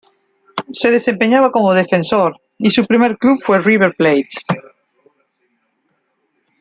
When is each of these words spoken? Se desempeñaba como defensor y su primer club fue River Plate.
Se 0.79 0.87
desempeñaba 0.89 1.51
como 1.51 1.75
defensor 1.75 2.41
y 2.57 2.71
su 2.71 2.83
primer 2.87 3.19
club 3.19 3.37
fue 3.39 3.61
River 3.61 3.93
Plate. 3.95 4.31